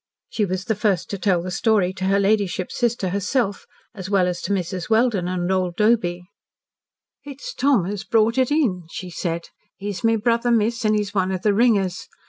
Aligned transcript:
She 0.31 0.45
was 0.45 0.65
the 0.65 0.73
first 0.73 1.11
to 1.11 1.19
tell 1.19 1.43
the 1.43 1.51
story 1.51 1.93
to 1.93 2.05
her 2.05 2.19
ladyship's 2.19 2.75
sister 2.75 3.09
herself, 3.09 3.67
as 3.93 4.09
well 4.09 4.25
as 4.25 4.41
to 4.41 4.51
Mrs. 4.51 4.89
Welden 4.89 5.27
and 5.27 5.51
old 5.51 5.75
Doby. 5.75 6.23
"It's 7.23 7.53
Tom 7.53 7.85
as 7.85 8.03
brought 8.03 8.39
it 8.39 8.49
in," 8.49 8.85
she 8.89 9.11
said. 9.11 9.49
"He's 9.77 10.03
my 10.03 10.15
brother, 10.15 10.49
miss, 10.49 10.83
an' 10.85 10.95
he's 10.95 11.13
one 11.13 11.31
of 11.31 11.43
the 11.43 11.53
ringers. 11.53 12.07